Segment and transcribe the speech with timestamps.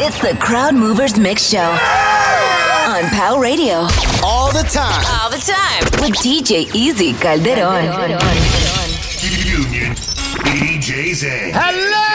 [0.00, 3.90] It's the CrowdMoverz Mix Show on POWRadio.
[4.22, 5.04] All the time.
[5.20, 5.82] All the time.
[6.00, 7.90] With DJ Easy Calderon.
[7.90, 8.18] Calderon.
[8.20, 9.96] Calderon.
[10.44, 11.52] Calderon.
[11.52, 12.07] Hello!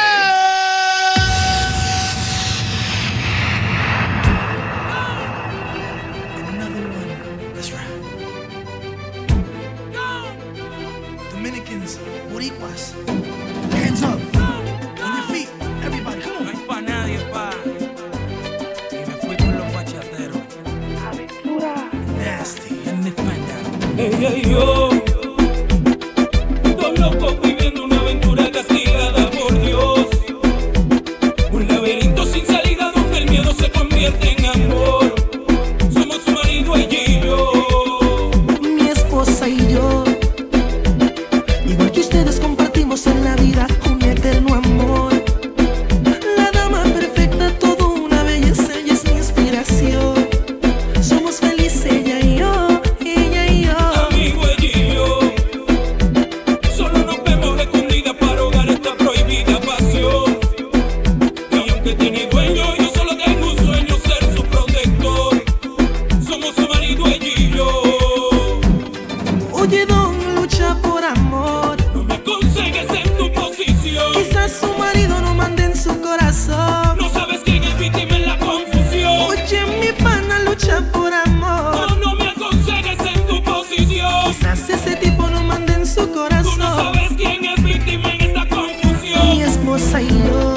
[89.78, 90.53] Senhor.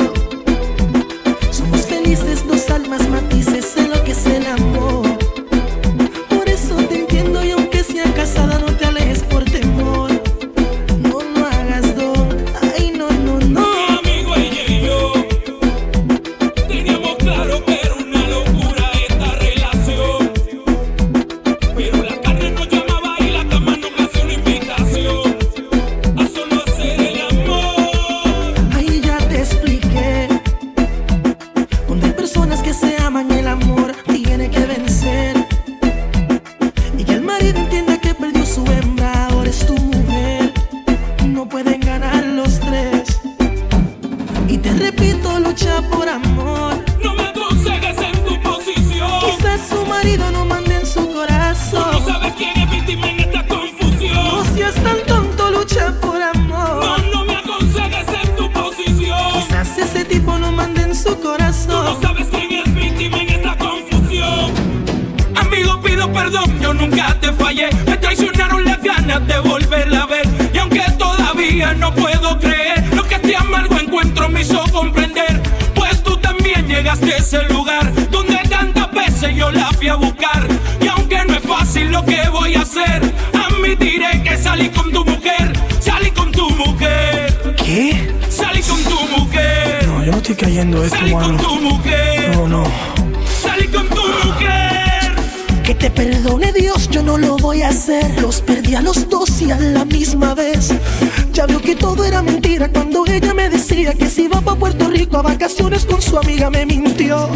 [104.16, 107.28] se iba pa' Puerto Rico a vacaciones con su amiga me mintió.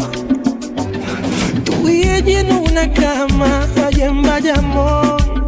[1.63, 5.45] Tú y ella en una cama allá en Bayamón.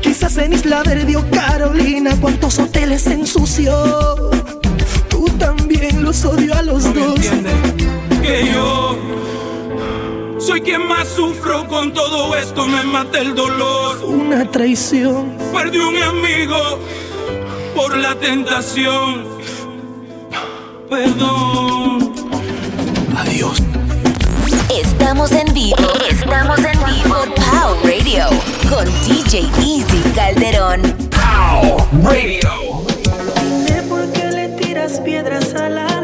[0.00, 3.72] Quizás en Isla Verde o Carolina, cuántos hoteles ensució.
[5.08, 7.20] Tú también los odio a los no dos.
[8.20, 8.98] Que yo
[10.40, 14.04] soy quien más sufro con todo esto, me mata el dolor.
[14.04, 15.36] Una traición.
[15.52, 16.80] Perdí un amigo
[17.76, 19.37] por la tentación
[20.88, 22.14] perdón.
[23.16, 23.62] Adiós.
[24.70, 25.76] Estamos en vivo.
[26.08, 27.16] Estamos en vivo.
[27.36, 28.26] Pow Radio.
[28.68, 30.82] Con DJ Easy Calderón.
[31.10, 32.84] Pow Radio.
[33.66, 35.97] Sé por qué le tiras piedras a la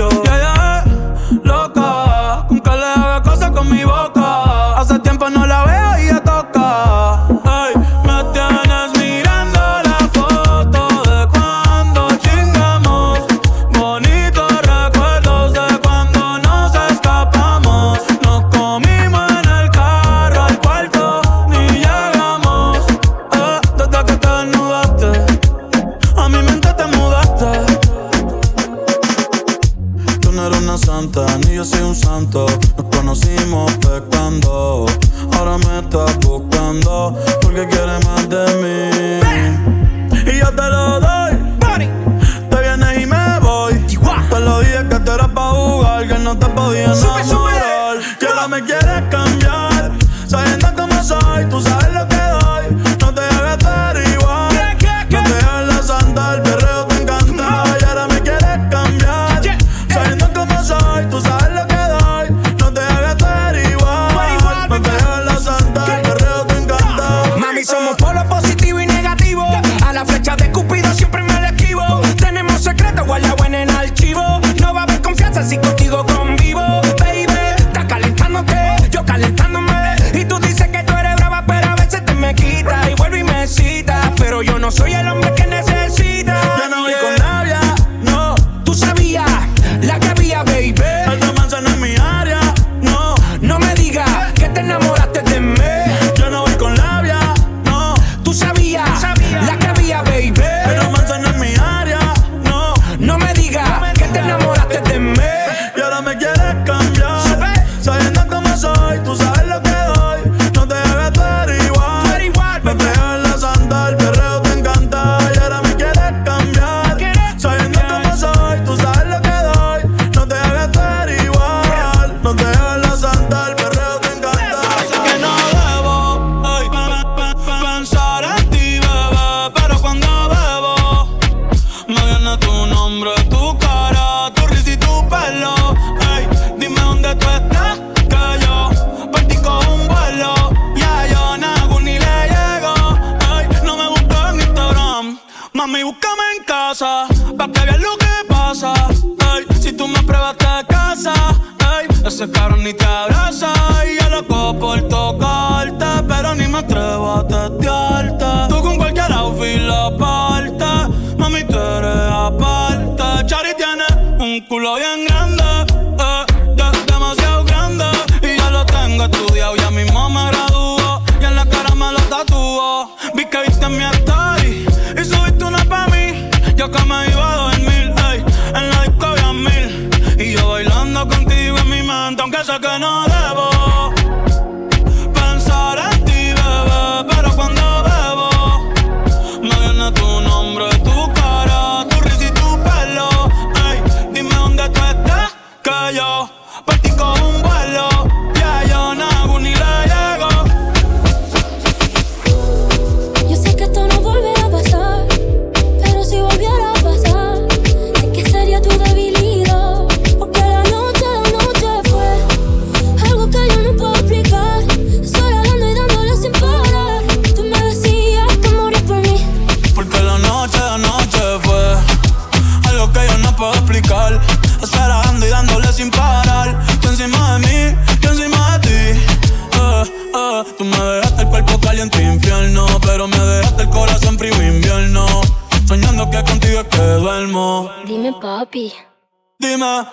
[0.00, 0.27] a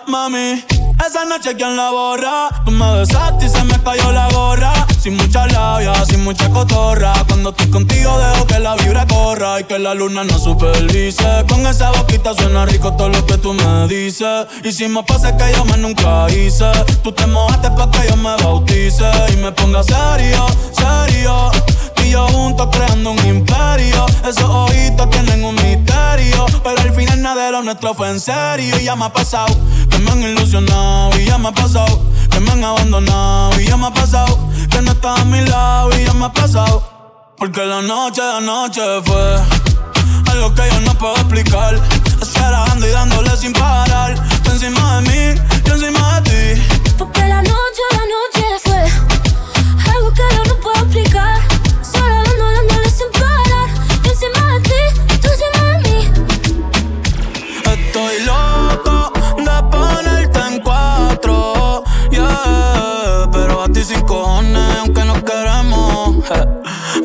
[0.06, 0.64] Mami,
[1.06, 2.48] esa noche quien la borra.
[2.64, 4.72] Tú me besaste y se me cayó la gorra.
[5.00, 7.12] Sin mucha labia, sin mucha cotorra.
[7.28, 11.44] Cuando estoy contigo dejo que la vibra corra y que la luna no supervise.
[11.48, 14.46] Con esa boquita suena rico todo lo que tú me dices.
[14.64, 16.70] Hicimos pases que yo me nunca hice.
[17.02, 21.50] Tú te mojaste para que yo me bautice y me ponga serio, serio
[22.06, 24.06] y yo juntos creando un imperio.
[24.24, 26.46] Esos ojitos tienen un misterio.
[26.62, 28.78] Pero al final nada de lo nuestro fue en serio.
[28.80, 29.54] Y ya me ha pasado
[29.90, 31.18] que me han ilusionado.
[31.18, 33.60] Y ya me ha pasado que me han abandonado.
[33.60, 34.38] Y ya me ha pasado
[34.70, 35.90] que no estás a mi lado.
[35.98, 36.82] Y ya me ha pasado.
[37.38, 39.40] Porque la noche de anoche fue
[40.32, 41.80] algo que yo no puedo explicar.
[42.20, 44.14] Acelerando y dándole sin parar.
[44.42, 46.62] Tú encima de mí, yo encima de ti.
[46.98, 51.55] Porque la noche de anoche fue algo que yo no puedo explicar.
[63.86, 66.16] Sin cojones, aunque no queremos.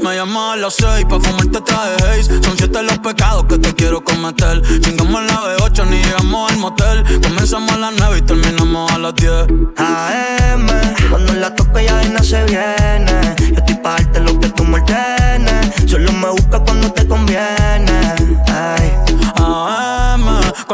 [0.01, 2.43] Me llamas a las seis pa' fumarte traje haze.
[2.43, 4.61] Son siete los pecados que te quiero cometer.
[4.81, 7.21] Chingamos la B8 ni llegamos al motel.
[7.21, 9.31] Comenzamos a las nueve y terminamos a las 10.
[9.77, 10.67] AM,
[11.09, 12.80] cuando la toque ya no se viene.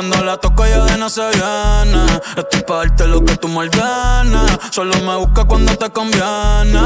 [0.09, 2.21] Cuando la toco ya de no se viene.
[2.37, 3.69] Estoy pa' darte lo que tú me
[4.71, 6.81] Solo me busca cuando te conviene.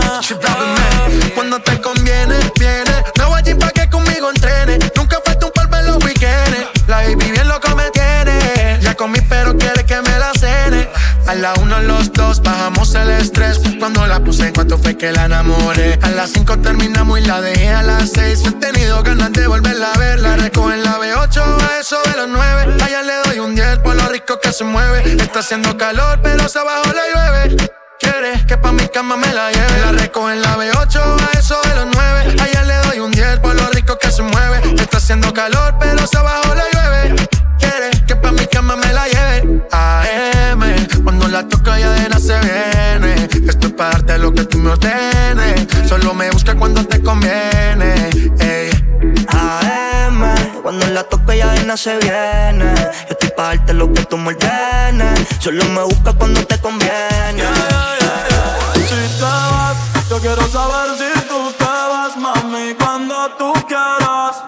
[1.35, 3.03] Cuando te conviene, viene.
[3.17, 4.79] Me voy allí pa' que conmigo entrene.
[4.95, 6.87] Nunca falta un polvo en los weekends.
[6.87, 8.79] La baby bien loco me tiene.
[8.81, 10.10] Ya comí, pero quiere que me.
[11.31, 13.61] A la uno, los dos, bajamos el estrés.
[13.79, 15.97] Cuando la puse, en cuanto fue que la enamoré.
[16.01, 18.43] A las cinco terminamos y la dejé a las seis.
[18.45, 20.19] He tenido ganas de volverla a ver.
[20.19, 22.75] La recojo en la B8 a eso de los nueve.
[22.83, 25.09] Allá le doy un 10 por lo rico que se mueve.
[25.23, 27.69] Está haciendo calor, pero se abajo la llueve.
[27.97, 29.79] Quiere que pa' mi cama me la lleve.
[29.85, 32.41] La recojo en la B8 a eso de los 9.
[32.41, 34.75] Allá le doy un 10 por lo rico que se mueve.
[34.75, 37.40] Está haciendo calor, pero se abajo la llueve.
[41.41, 43.29] La toca ya de se viene.
[43.47, 45.67] Esto es para darte lo que tú me ordenes.
[45.87, 48.09] Solo me busca cuando te conviene.
[49.27, 52.73] AM, cuando la toca ya de se viene.
[53.09, 55.27] Estoy para darte lo que tú me ordenes.
[55.39, 57.43] Solo me busca cuando te conviene.
[58.75, 59.77] Si te vas,
[60.09, 64.43] yo quiero saber si tú te vas, mami, cuando tú quieras.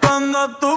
[0.00, 0.74] Cuando tú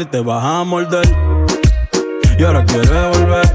[0.00, 1.06] y te vas a morder.
[2.38, 3.51] Y ahora quieres volver.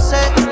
[0.00, 0.45] sé.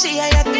[0.00, 0.59] Si ella te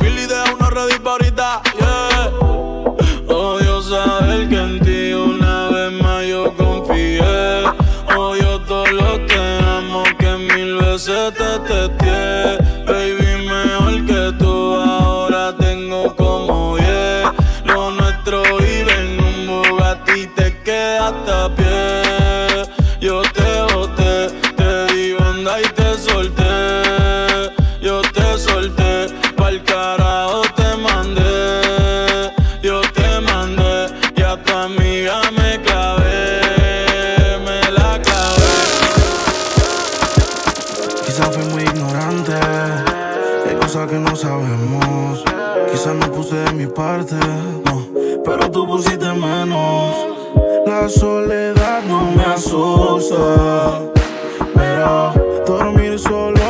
[48.23, 49.95] pero tú pusiste menos.
[50.65, 53.79] La soledad no me asusta,
[54.55, 55.13] pero
[55.45, 56.40] dormir solo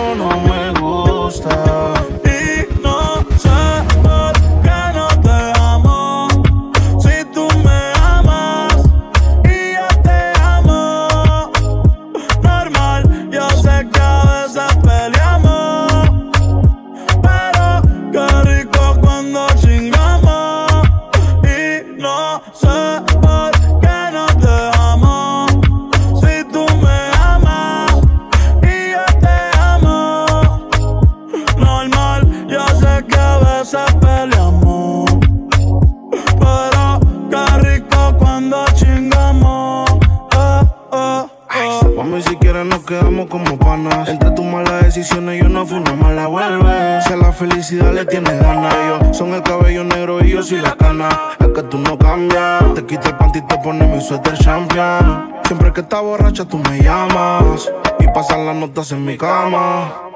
[59.21, 60.10] come on.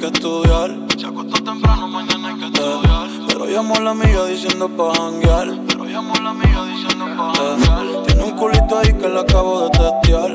[0.00, 0.76] que estudiar.
[0.96, 3.08] Se acostó temprano, mañana hay que estudiar.
[3.28, 5.48] Pero llamó a la amiga diciendo pa' janguear.
[5.68, 8.02] Pero llamó a la amiga diciendo pa' eh, janguear.
[8.06, 10.30] Tiene un culito ahí que la acabo de testear.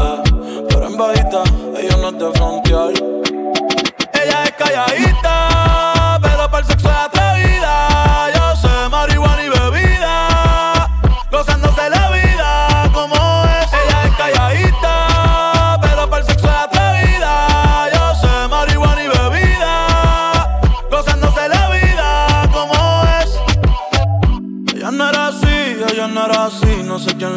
[0.00, 0.22] Eh,
[0.68, 1.42] pero en bajita,
[1.76, 2.92] ella no es de.
[4.14, 5.51] Ella es calladita.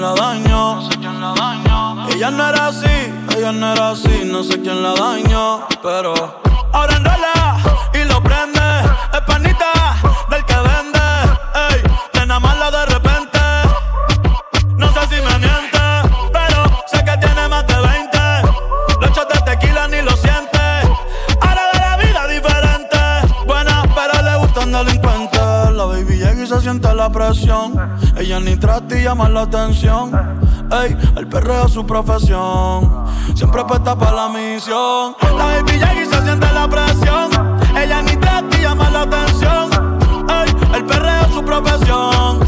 [0.06, 0.76] La dañó.
[0.76, 2.08] No sé quién la dañó.
[2.10, 2.96] Ella no era así,
[3.36, 6.14] ella no era así, no sé quién la dañó, pero
[6.72, 7.58] ahora enrola
[7.94, 8.68] y lo prende.
[9.14, 9.72] Es panita
[10.30, 11.08] del que vende,
[11.70, 11.82] ey,
[12.14, 13.40] nena mala de repente.
[14.78, 15.86] No sé si me miente,
[16.32, 16.60] pero
[16.92, 18.18] sé que tiene más de 20.
[19.02, 20.66] Los shots de tequila ni lo siente.
[21.42, 22.98] Ahora de la vida diferente.
[23.48, 25.72] Buena, pero le gustan delincuentes.
[25.80, 27.74] La baby llega y se siente la presión.
[28.26, 30.12] Ella ni trata y llama la atención.
[30.72, 33.06] Ey, el perreo es su profesión.
[33.36, 35.16] Siempre apuesta para la misión.
[35.22, 37.30] La baby y se siente la presión.
[37.78, 39.70] Ella ni trata y llama la atención.
[40.28, 42.40] Ey, el perreo es su profesión.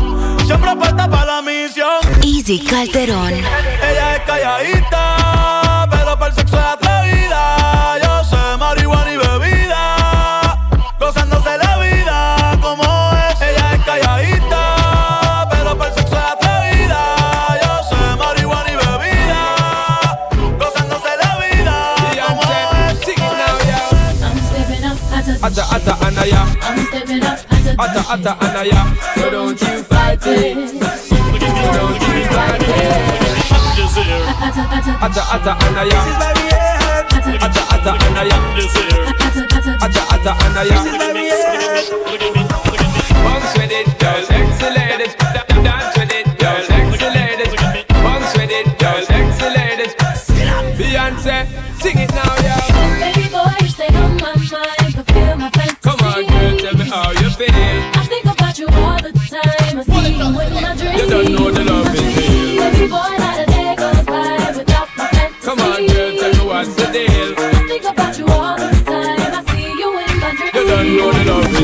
[0.47, 1.99] Siempre apuesta para la misión.
[2.23, 3.33] Easy Calderón.
[3.33, 6.57] Ella es calladita, pero para el sexo
[28.09, 28.79] ata, ata ata anaya.
[29.15, 31.15] So don't you fight it, so
[31.77, 32.75] don't you fight it.
[35.01, 35.99] Ata ata anaya,
[37.45, 38.37] ata ata anaya,
[39.85, 40.77] ata ata anaya.
[43.23, 45.13] Bounce with it, girl, sexy ladies.
[45.15, 47.53] Da- da- Dance with it, girl, sexy ladies.
[48.03, 49.93] Bounce with it, girl, sexy ladies.
[50.77, 51.35] Beyonce,
[51.81, 52.66] sing it now, yeah.
[71.27, 71.56] Love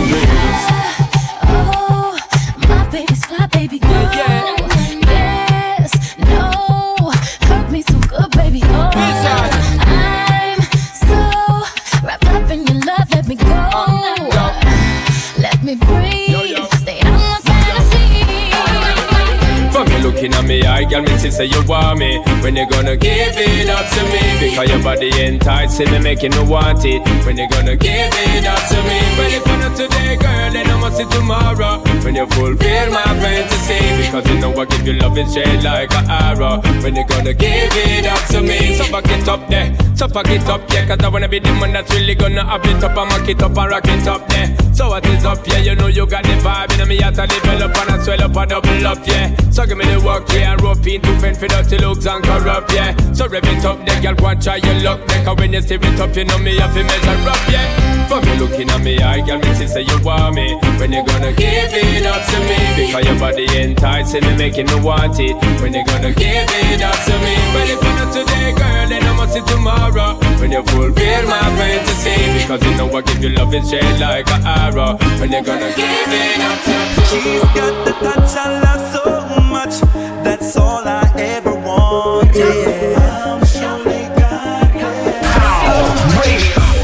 [21.33, 22.21] say you want me.
[22.43, 24.21] When you gonna give it up to me?
[24.39, 27.01] Because your body ain't tight, enticing me, making me want it.
[27.25, 28.99] When you gonna give it up to me?
[29.17, 31.81] Well, if you're not today, girl, then I must see tomorrow.
[32.05, 36.05] When you fulfill my fantasy, because you know I give you love straight like an
[36.09, 36.61] arrow.
[36.83, 38.75] When you gonna give it up to me?
[38.77, 40.87] So back it up there, so back it up, yeah.
[40.87, 43.41] Cause I wanna be the one that's really gonna up it up and mock it
[43.41, 44.55] up and rock it up there.
[44.73, 45.59] So what is up, yeah?
[45.59, 48.35] You know you got the vibe in me, I to develop and I swell up
[48.35, 49.35] and double up, yeah.
[49.51, 52.23] So give me the work, yeah, and rope in to fend for dirty looks and
[52.23, 52.95] corrupt, yeah.
[53.13, 55.23] So rev it up, there, girl, go and try your luck, there.
[55.25, 57.93] Cause when you steer it up, you know me, have to measure up, yeah.
[58.09, 60.57] For me looking at me, I girl, me see say you want me.
[60.81, 62.57] When you gonna give it up to me?
[62.75, 65.37] Because your body enticing me, making me want it.
[65.61, 67.33] When you gonna give it up to me?
[67.53, 69.82] Well, if not today, girl, then I must see tomorrow.
[69.83, 74.45] When you fulfill my fantasy, because you know I give you love straight like an
[74.45, 74.97] arrow.
[75.19, 77.05] When you're gonna give it up to me?
[77.07, 79.03] She's got the touch I love so
[79.43, 79.81] much.
[80.23, 82.97] That's all I ever wanted.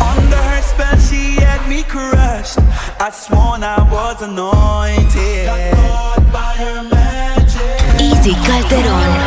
[0.02, 2.60] Under her spell, she had me crushed.
[3.00, 5.50] I sworn I was anointed.
[8.00, 9.19] Easy Calderón.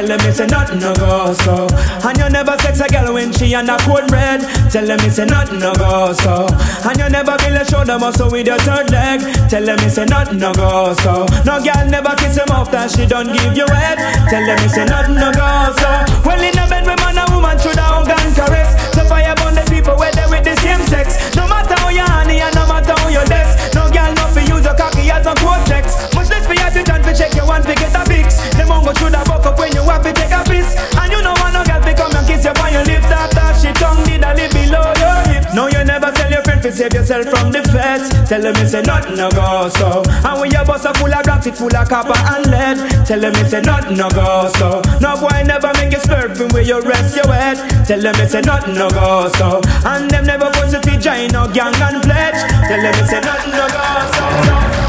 [0.00, 1.68] Tell them it's a nothing no go so.
[2.08, 4.40] And you never sex a girl when she on a cold red.
[4.72, 6.48] Tell them it's a nothing no go so.
[6.88, 9.20] And you never build a shoulder muscle with your third leg.
[9.50, 11.28] Tell them it's a nothing no go so.
[11.44, 14.00] No girl never kiss him off that she don't give you head.
[14.32, 15.90] Tell them it's a nothing no go so.
[16.24, 18.72] Well in a bed with man and woman should have hug and caress.
[18.96, 20.99] So fire burn the people where they with the same sex.
[38.30, 40.06] Tell them it's a nothing no go so.
[40.06, 42.78] And when your bus are full of rocks, it full of copper and lead.
[43.04, 44.80] Tell them it's a nothing no go so.
[45.02, 47.58] No boy never make you slurp from where you rest your head.
[47.88, 49.60] Tell them it's a nothing no go so.
[49.82, 52.38] And them never force you to join no gang and pledge.
[52.70, 53.82] Tell them it's a nothing no go
[54.14, 54.22] so.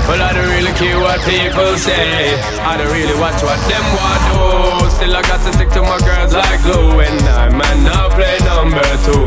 [0.06, 2.38] Well, I don't really care what people say.
[2.62, 4.21] I don't really watch what them want
[4.90, 7.00] Still, I got to stick to my girls like glue.
[7.02, 9.26] And I might not play number two.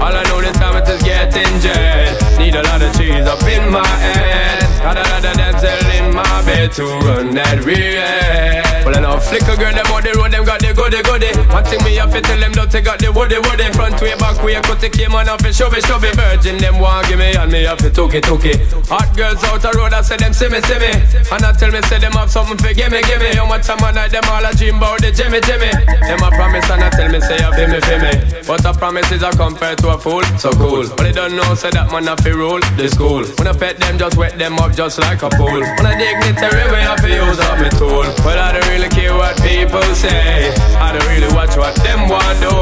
[0.00, 2.38] All I know this time is just getting jet.
[2.38, 4.62] Need a lot of cheese up in my head.
[4.82, 8.71] Got a lot of dancing in my bed to run that real.
[8.82, 11.30] Well, I know flicker girl, them on the road, them got the goody goody.
[11.54, 13.70] One thing me have to tell them, don't take got the woody woody.
[13.72, 16.10] Front way, back way, cut the came on off and show me, show me.
[16.12, 18.58] Virgin, them want give me, and me have to took it, took it.
[18.90, 20.90] Hot girls out the road, I say them see me, see me.
[21.30, 23.30] And I tell me, say them have something for give me, give me.
[23.38, 25.70] How much time I night, them all a dream about the Jimmy, Jimmy.
[26.02, 28.14] Them a promise, and I tell me, say you feel me, feel me.
[28.42, 30.84] But a promise is a compared to a fool, so cool.
[30.98, 33.22] But they don't know, say that man have to rule the school.
[33.38, 35.62] When I pet them, just wet them up just like a pool.
[35.62, 38.06] When I dignitary way, I feel use up my tool.
[38.26, 40.48] But I don't really care what people say.
[40.80, 42.56] I don't really watch what them want do.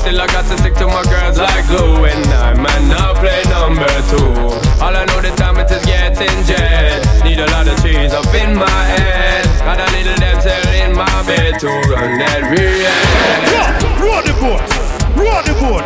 [0.00, 3.44] Still I got to stick to my girls like glue, and I might not play
[3.52, 4.32] number two.
[4.80, 7.04] All I know the time it is getting jet.
[7.24, 9.44] Need a lot of cheese up in my head.
[9.60, 12.96] Got a little damsel in my bed to run that real.
[14.00, 14.64] Roll the boat,
[15.12, 15.84] roll the boat,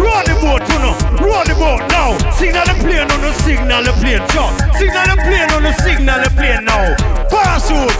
[0.00, 2.16] roll the boat, you know, roll the boat now.
[2.40, 4.56] Signal the plane on the signal the plane, jump.
[4.80, 6.96] Signal the plane on the signal the plane now.
[7.28, 7.92] Parachute,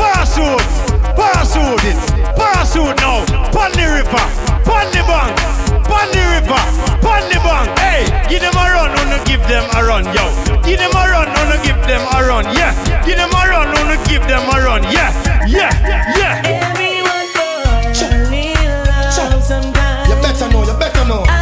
[0.00, 0.64] parachute,
[1.12, 2.00] parachute it,
[2.32, 3.20] parachute now.
[3.52, 4.24] Pon the river,
[4.64, 5.36] pon the bank,
[5.84, 6.62] pon the river,
[7.04, 7.68] pon the bank.
[7.78, 10.24] Hey, give them a run, wanna give them a run, yo.
[10.64, 12.72] Give them a run, wanna give them a run, yeah.
[13.04, 15.12] Give them a run, wanna give them a run, yeah,
[15.46, 15.70] yeah,
[16.16, 16.40] yeah.
[16.48, 18.56] Everyone falls in
[18.88, 20.08] love sometimes.
[20.08, 21.39] You better know, you better know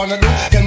[0.00, 0.59] wanna do.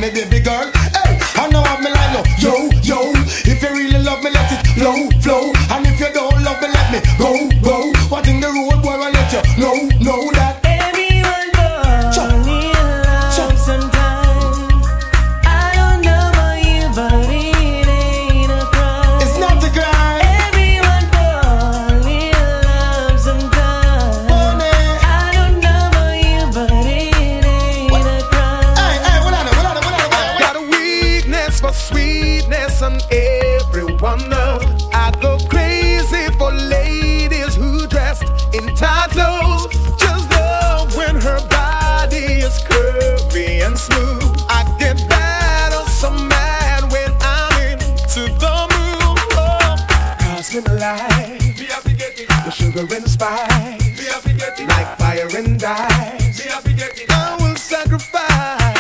[55.36, 56.48] And ice,
[57.10, 58.78] I will sacrifice.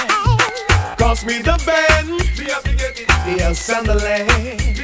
[0.98, 2.10] Cost me the band,
[3.26, 4.78] the house land,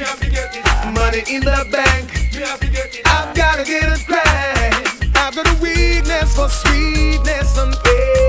[0.94, 2.10] money in the bank.
[3.06, 4.72] I've gotta get it right.
[5.14, 8.19] I've got a weakness for sweetness, and everyone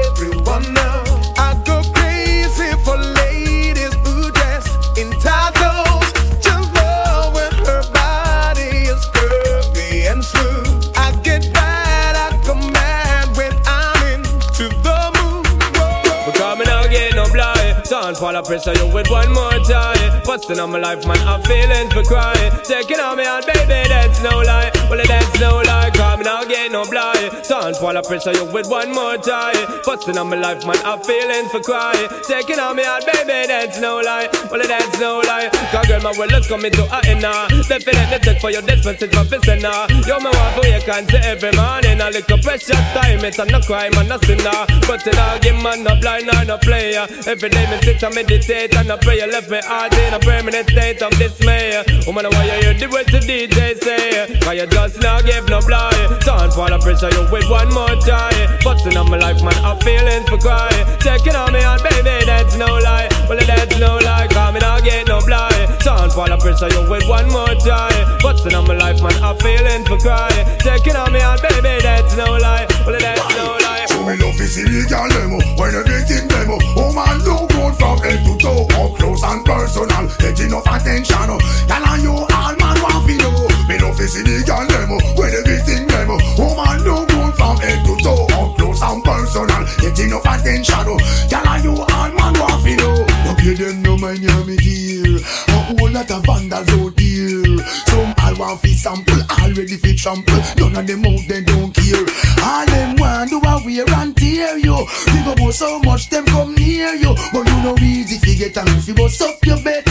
[18.46, 21.18] Pressure you with one more time Busting on my life man?
[21.28, 22.52] I'm feeling for crying.
[22.64, 24.72] Taking on me and baby that's no lie.
[24.90, 25.81] Well that's no lie
[26.22, 27.32] me now get no blind.
[27.50, 29.58] Don't fall I pressure you with one more time.
[29.86, 33.80] Busting on my life man I'm feeling for crying Taking on me and baby that's
[33.80, 34.30] no lie.
[34.52, 35.50] Well that's no lie.
[35.72, 37.48] Cause girl my world is coming to an end now.
[37.48, 41.52] Definitely take for your despacito for sinner You me want for you can say every
[41.58, 42.02] morning.
[42.02, 45.58] A little precious time It's a no crime and no sinner But it all give
[45.62, 47.08] man no blind or no player.
[47.26, 50.20] Every day me sit and meditate and I pray you left me heart in a
[50.20, 51.84] permanent state of dismay.
[52.06, 54.40] Woman, why you hear the words the DJ say?
[54.42, 56.11] Cause you just not give no play.
[56.20, 58.32] Don't fall the pressure you with one more try.
[58.64, 60.72] Busting on my life, man, I'm feeling for cry.
[61.00, 63.08] Checking on me on baby, that's no lie.
[63.28, 65.80] Well, that's no lie, cause me not get no blind.
[65.82, 67.92] Don't fall the pressure you with one more try.
[68.22, 70.32] Busting on my life, man, I'm feeling for cry.
[70.60, 72.68] Checking on me on baby, that's no lie.
[72.86, 73.86] Well, that's no lie.
[73.88, 76.58] So me love the girl demo when everything demo.
[76.76, 80.08] Oh man, look good from head to toe, up close and personal.
[80.20, 81.28] Get enough attention.
[81.28, 83.51] Girl and you all man want to know.
[83.72, 86.20] Me love to see the girl demo when everything demo.
[86.36, 89.64] Oh man, look good from head to toe, up close and personal.
[89.80, 90.84] Get enough attention.
[91.32, 93.00] Girl and you all man want to know.
[93.24, 95.24] No pay them no mind you me dear.
[95.24, 97.64] A whole lot of vandals out there.
[97.88, 100.44] Some all want fi sample, already fi trample.
[100.60, 102.04] None of them out they don't care.
[102.44, 104.84] All them want do a wear and tear you.
[105.16, 108.84] Think about so much them come near you, but you know easy fi get and
[108.86, 109.88] you bust up your bed.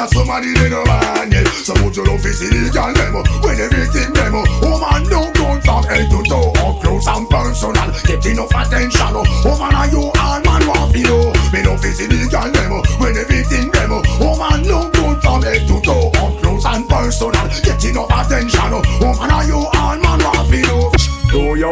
[0.00, 1.44] Them that somebody they no want yet.
[1.60, 4.40] So put your love fi see the girl demo oh, when everything demo.
[4.64, 7.88] Oh man, don't go from head to toe, up close and personal.
[8.08, 9.12] Get enough attention.
[9.12, 11.28] Oh man, are you all man want fi know?
[11.52, 14.00] Me no fi see the girl demo oh, when everything demo.
[14.24, 17.44] Oh man, don't go from head to toe, up close and personal.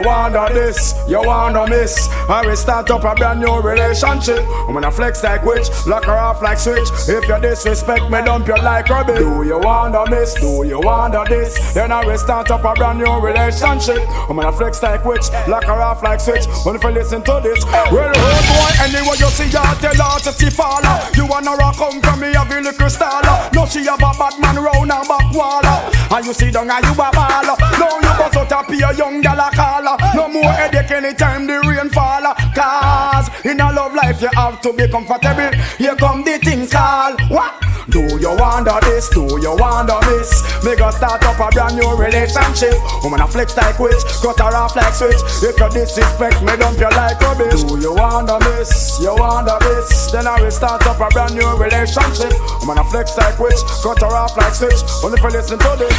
[0.09, 0.95] Wanna this?
[1.07, 2.09] You wanna miss?
[2.29, 4.43] I will start up a brand new relationship.
[4.67, 6.89] I'm gonna flex like witch, lock her off like switch.
[7.09, 9.19] If you disrespect me, dump you like rubbish.
[9.19, 10.35] Do you wanna miss?
[10.35, 11.75] Do you wanna this?
[11.75, 14.01] Then I will start up a brand new relationship.
[14.29, 16.47] I'm gonna flex like witch, lock her off like switch.
[16.65, 20.19] When if you listen to this, well, hey boy, anyway you see her, tell her
[20.25, 20.97] to see follow.
[21.15, 23.51] You wanna rock come from me, have a little style.
[23.53, 25.67] No, she have a bad man round her back wall.
[26.11, 27.45] And you see down and you a ball.
[27.77, 29.98] Now you bust out a young gal a caller.
[30.15, 32.23] No more headache anytime the rain fall.
[32.55, 35.53] Cause in a love life you have to be comfortable.
[35.79, 37.17] Here come the things call.
[37.29, 37.55] What?
[37.91, 39.09] Do you wonder this?
[39.09, 40.45] Do you wonder this?
[40.63, 42.77] Me go start up a brand new relationship.
[43.03, 45.17] Woman a flex like witch, cut her off like switch.
[45.41, 47.65] If you disrespect me, dump you like rubbish.
[47.65, 49.01] Do you wonder this?
[49.01, 50.13] You wonder this?
[50.13, 52.37] Then I will start up a brand new relationship.
[52.61, 54.85] Woman a flex like witch, cut her off like switch.
[55.03, 55.97] Only for listen to this.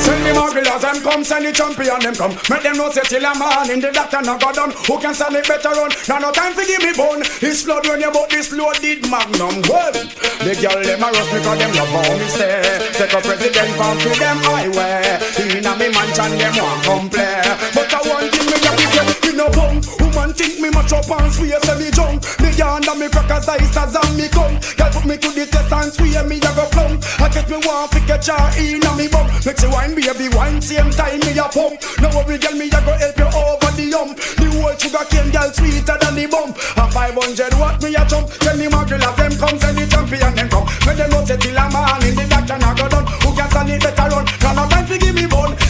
[0.00, 2.32] Send the magulars them come, send the champion them come.
[2.48, 4.72] Make them know say till a man in the doctor no go done.
[4.88, 5.92] Who can sell it better run?
[6.08, 7.20] Now no time for give me bone.
[7.44, 9.60] It's blood when you bought this loaded magnum.
[9.68, 9.92] Well,
[10.40, 12.64] the girl them a rush because them love how me stay.
[12.96, 15.20] Take a president from to them highway.
[15.44, 17.42] Inna me mansion them want come play.
[17.76, 20.01] But I want thing me to say, me no bum.
[20.12, 22.20] Woman think me match up and swear say me jump.
[22.44, 24.60] Me yonder me crackers ice as and me come.
[24.76, 27.00] Girl put me to the test and swear me a go plump.
[27.16, 29.24] I get me want to catch her inna me bum.
[29.48, 31.80] Make she wine baby wine same time me a pump.
[32.04, 34.20] No worry girl me a go help you over the hump.
[34.36, 36.60] The whole sugar cane girl sweeter than the bump.
[36.76, 38.28] A 500 watt me a jump.
[38.36, 40.68] Tell me my girl them come send the champion them come.
[40.84, 43.08] When them know say till a man in the doctor now go done.
[43.24, 44.28] Who can stand it better run?
[44.44, 45.21] Now no time to give me.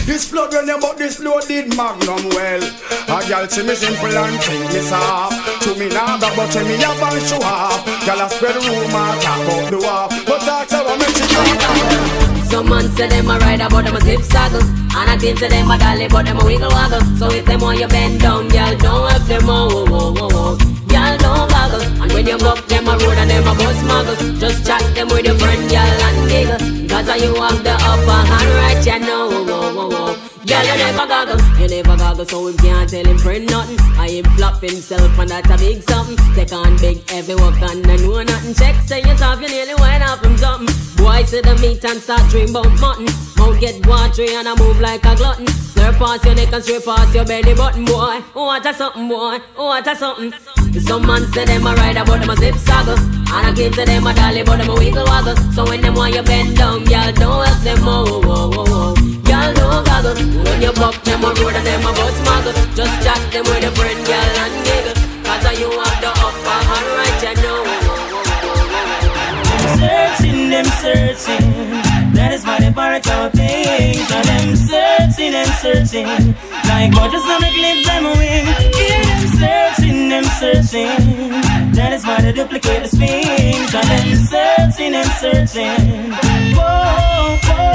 [0.05, 2.63] This flood when you bought this loaded magnum well.
[3.07, 5.63] A girl see me simple and think me soft.
[5.63, 7.85] To me now but but me a bang show off.
[8.05, 10.09] Girl a spread rumor talk up the wall.
[10.27, 12.43] But talk so I make she come.
[12.53, 15.49] Some man say them a ride about them a zip saddle And I think say
[15.49, 18.47] them a dolly but them a wiggle waggle So if them want you bend down,
[18.53, 20.57] y'all don't have them a whoa whoa whoa whoa
[20.93, 24.39] Y'all don't goggle And when you up them a road and them a bus muggle
[24.39, 26.61] Just chat them with your friend, y'all and giggle
[26.93, 29.42] Cause you have the upper hand right, you know
[29.89, 33.77] Girl, you never goggle, you never goggle, so we can't tell him friend nothing.
[33.97, 36.17] I him flop himself, and that's a big something.
[36.35, 38.53] Take on big, heavy work, and I know nothing.
[38.53, 40.73] Check, say yourself, you nearly went off from something.
[40.95, 43.05] Boy, see the meat and start dream about mutton.
[43.37, 45.72] Mouth get watery, and I move like a glutton.
[45.83, 48.23] Slurp past your neck and straight past your belly button, boy.
[48.35, 49.35] Oh, what a something, boy.
[49.57, 50.31] Oh, what a something.
[50.79, 53.83] Some man say them a ride about them a zip saggle And I keep say
[53.83, 56.85] them a dolly but them a wiggle waggle So when them want you bend down,
[56.87, 58.65] y'all don't help them oh, oh, oh, oh.
[58.65, 58.95] oh.
[59.27, 62.95] Y'all don't goggle When you buck them a road and them a bus muggle Just
[63.03, 64.95] chat them with a friend, y'all and giggle
[65.27, 67.83] Cause I you have the upper hand right, you know
[69.77, 71.49] searching, them searching.
[72.13, 73.32] That is why they them
[75.13, 76.05] searching and searching.
[76.67, 78.45] Like just on the clip them win.
[78.73, 81.73] Yeah, them searching, them searching.
[81.73, 83.73] That is why they duplicate the spins.
[83.73, 86.11] Now them searching and searching.
[86.57, 87.73] Whoa, whoa.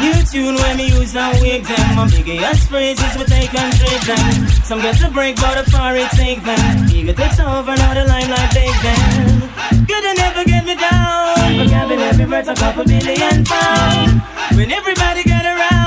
[0.00, 1.96] New tune when me use and wake them.
[1.96, 4.48] My biggest phrases we take and trade them.
[4.64, 6.88] Some get to break, but the far it take them.
[6.92, 9.40] Ego takes over, now the limelight take them.
[9.86, 11.18] Good to never get me down.
[12.08, 14.22] Every breath a couple billion pounds.
[14.56, 15.77] When everybody get around,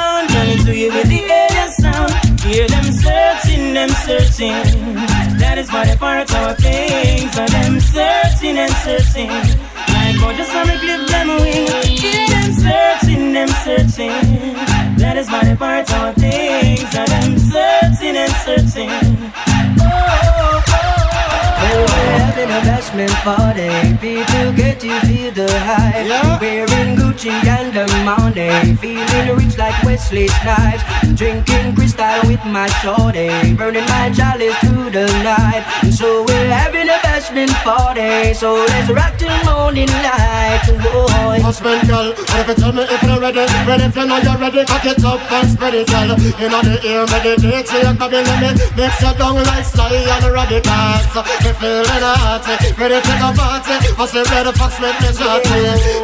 [0.60, 2.12] to you with the alien sound.
[2.42, 4.96] Hear them searching, them searching.
[5.40, 7.38] That is why they part our things.
[7.38, 8.58] And them searching.
[8.58, 9.30] And searching.
[9.30, 11.68] Like God just wanna clip them wing.
[12.04, 14.12] Yeah, them searching, them searching.
[14.98, 16.94] That is why they part of things.
[16.94, 18.92] Now them searching and searching.
[19.80, 20.31] Oh,
[21.72, 23.72] we're having a bashment party.
[23.98, 26.42] People get you feel the hype.
[26.42, 28.76] Wearing Gucci and the money.
[28.76, 30.84] Feeling rich like Wesley Snipes.
[31.16, 33.54] Drinking crystal with my shorty.
[33.56, 35.64] Burning my chalice through the night.
[35.92, 38.34] So we're having a bashment party.
[38.34, 40.64] So let's rock till morning light.
[40.82, 41.40] Boy.
[41.42, 43.46] Husband, girl, what if you tell me if you're ready?
[43.68, 46.16] Ready if you know you're ready, cock it up and spread it, girl.
[46.40, 49.92] You know the ear, meditate, so you can let me mix your down like sly
[49.92, 51.12] and radicals.
[51.61, 52.42] Me feeling hot,
[52.78, 53.76] ready for the party.
[53.98, 55.60] Must be ready for sweat me shorty.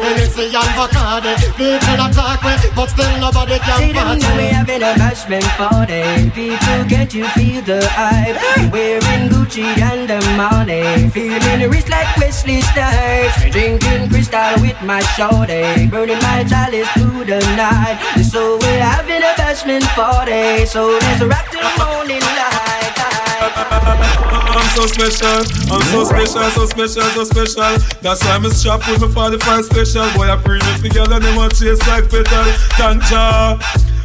[0.06, 4.22] Hennessy and Bacardi, people attack me, but still nobody See can party.
[4.22, 6.30] now we having a bashment party.
[6.30, 8.38] People, can't you feel the hype?
[8.72, 11.10] Wearing Gucci and the money.
[11.10, 13.50] Feeling rich like Wesley Snipes.
[13.50, 15.88] Drinking crystal with my shorty.
[15.90, 17.98] Burning my chalice through the night.
[18.22, 20.66] So we're having a bashment party.
[20.66, 22.97] So let's rock till morning light.
[23.40, 25.38] I'm so special,
[25.72, 27.78] I'm so special, so special, so special.
[28.02, 29.08] That's why I'm a strap with my
[29.38, 30.10] 45 special.
[30.16, 32.44] Boy, I bring it together and they want chase like petal.
[32.74, 33.58] Tanja.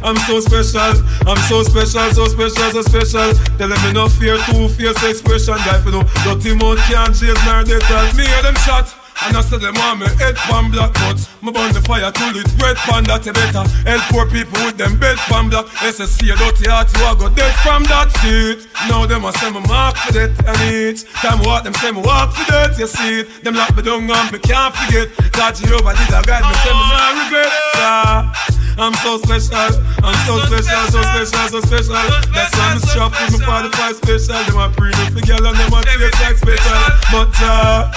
[0.04, 3.32] I'm so special, I'm so special, so special, so special.
[3.56, 5.54] Tell them no fear, two fierce expression.
[5.64, 9.03] Guy, you know, dirty mouth can't chase nor they tell me hear them shot.
[9.22, 12.34] And I said them want me head pan black but Me burn the fire till
[12.34, 16.32] it red pan that you better Help poor people with them bed pan black SSC
[16.32, 19.62] a dirty heart you a go dead from that seat Now them a say me
[19.70, 23.22] mark for that and each Time walk them say me walk for that you see
[23.22, 26.54] it Them lock me down and me can't forget God Jehovah did a guide me
[26.66, 28.54] say me not regret yeah.
[28.76, 29.54] I'm so special,
[30.02, 31.94] I'm so special, so special, so special.
[32.34, 34.34] That's why I'm strapped with my 45 special.
[34.50, 36.82] Them a pre for girl and them a taste like special.
[37.14, 37.92] But uh,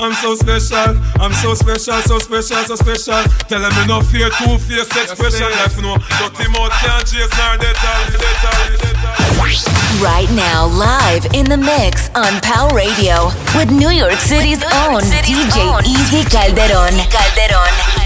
[0.00, 3.18] I'm so special, I'm so special, so special, so special.
[3.50, 5.50] Tell them me no fear, two face expression.
[5.50, 10.02] Life no dirty mouth can't chase nor detal, detal, detal.
[10.02, 16.22] Right now, live in the mix on POWRadio with New York City's own DJ Easy
[16.30, 16.94] Calderon.
[17.10, 18.01] Calderon.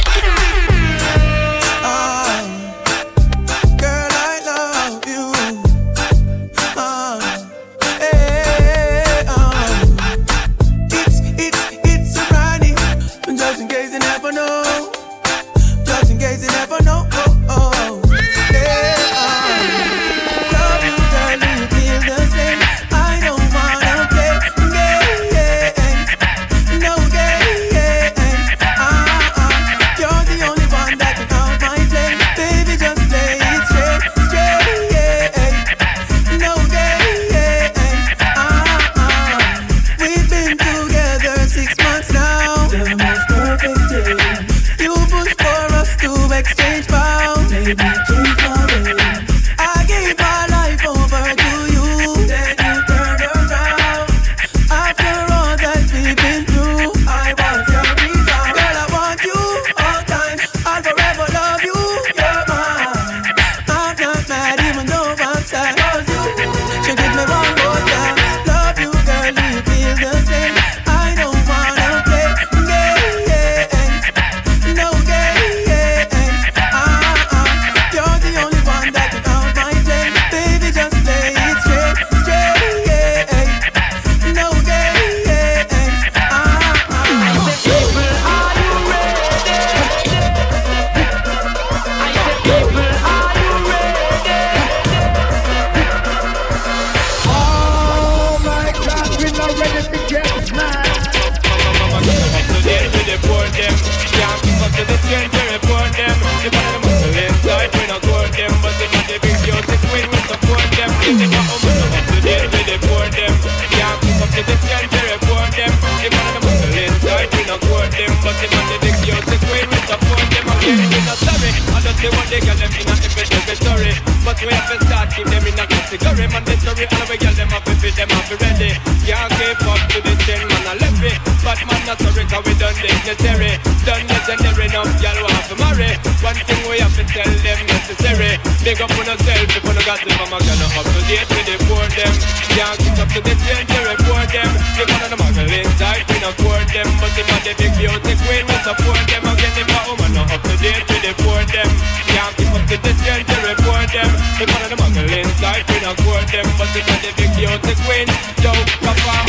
[131.87, 133.55] Not sorry, cause we done dignitary.
[133.87, 135.95] Done legendary, now y'all want to marry.
[136.18, 138.43] One thing we have to tell them necessary.
[138.66, 141.47] Big up on yourself if you got it from a gun up to date with
[141.47, 142.12] the poor them.
[142.59, 144.51] Can't keep up to the trend, you report them.
[144.74, 146.89] The man of the muggle inside, we not court them.
[146.99, 149.22] But the man, the big beauty queen, we support them.
[149.22, 151.70] Again, the man, woman, not up to date with the poor them.
[152.11, 154.11] Can't keep up to the trend, you report them.
[154.43, 156.47] The man of the muggle inside, we not court them.
[156.59, 158.07] But the man, the big beauty queen,
[158.43, 158.51] yo,
[158.82, 159.26] perform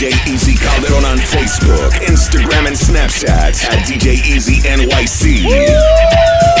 [0.00, 5.44] DJ Easy Calderon on Facebook, Instagram, and Snapchat at DJ Easy NYC.
[5.44, 6.59] Woo!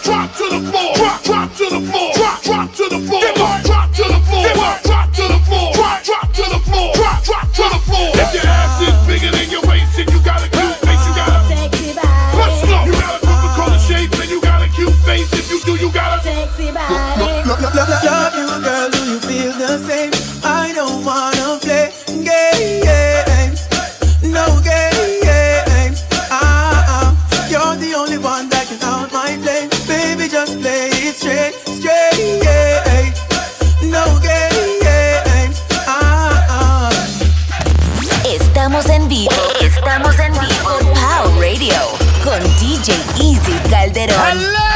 [44.01, 44.17] solteros.
[44.17, 44.70] ¡Aló!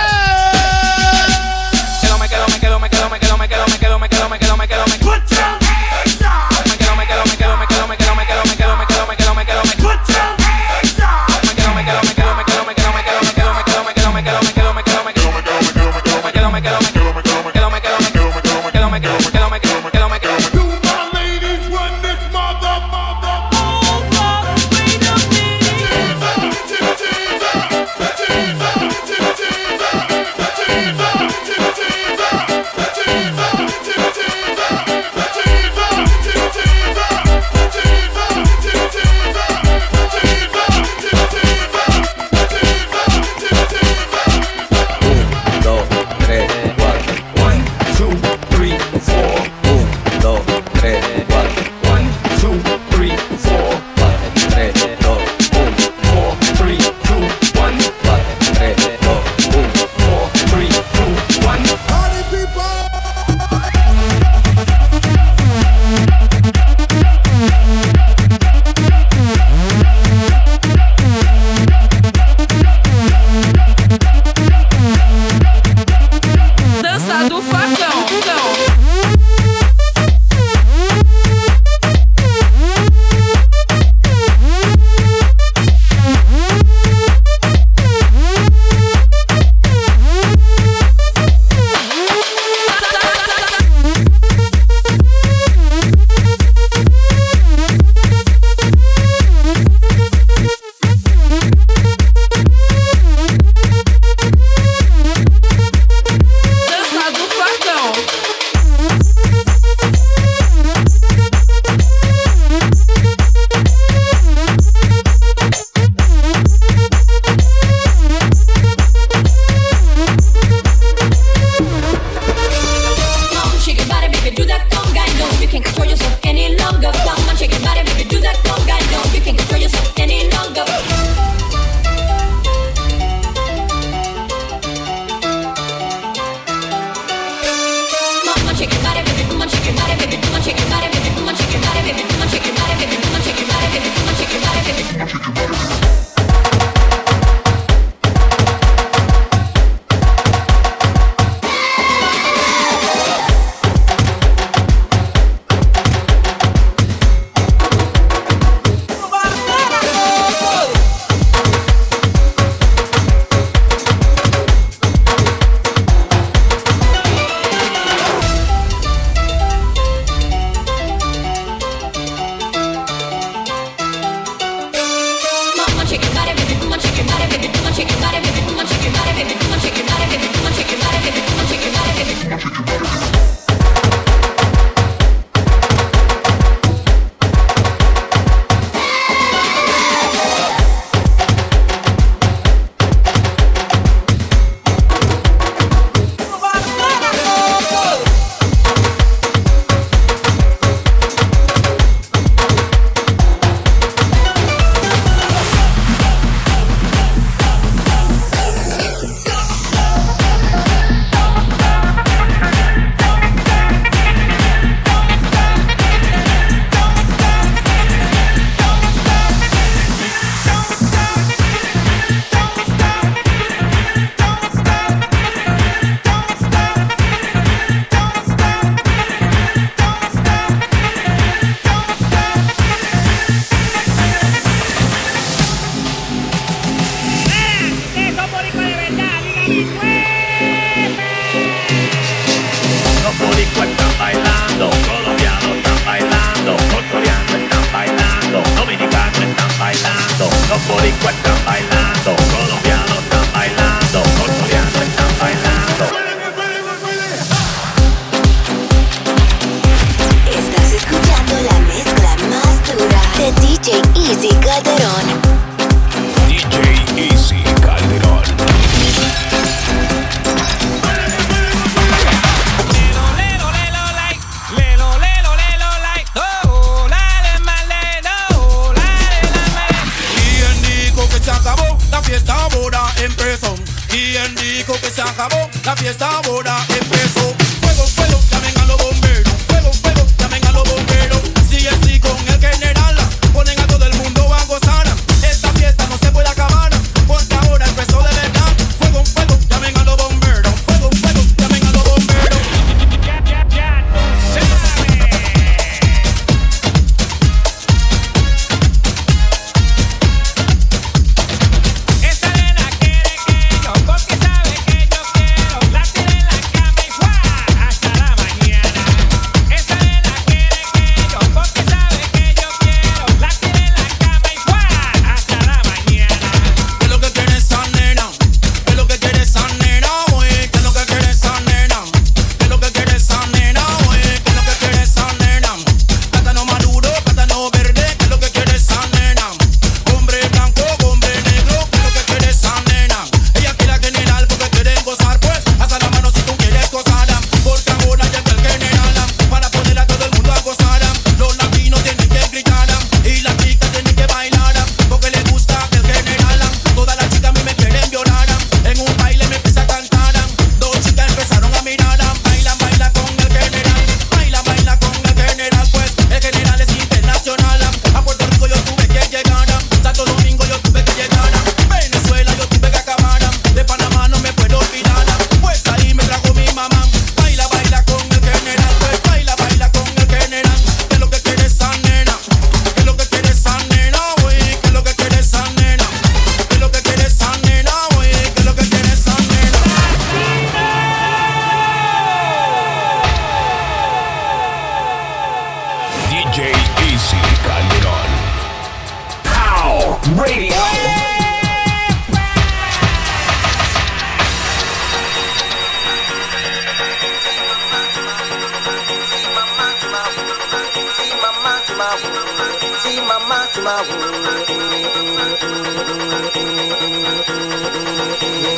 [412.83, 415.15] see my ma, see my woo.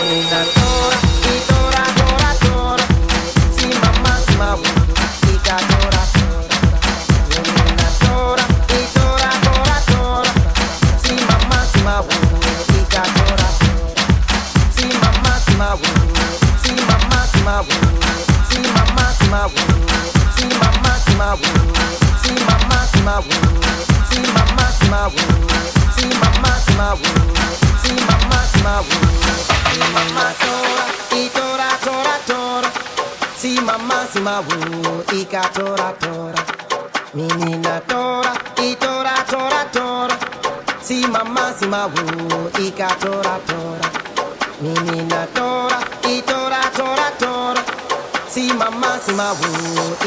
[0.06, 2.86] Linda Dora, y Dora, Dora, Dora,
[3.56, 4.64] see my ma, see my woo,
[5.20, 5.95] see my Dora.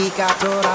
[0.07, 0.73] Ikatora